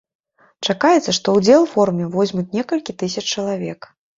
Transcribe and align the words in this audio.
Чакаецца, 0.69 1.13
што 1.17 1.35
ўдзел 1.35 1.67
форуме 1.75 2.09
возьмуць 2.17 2.49
некалькі 2.57 2.99
тысяч 3.05 3.25
чалавек. 3.35 3.79